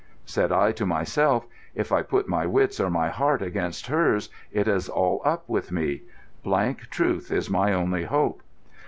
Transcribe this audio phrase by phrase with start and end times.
[0.25, 1.45] Said I to myself,
[1.75, 5.71] "If I put my wits or my heart against hers it is all up with
[5.71, 6.01] me.
[6.43, 8.41] Blank truth is my only hope."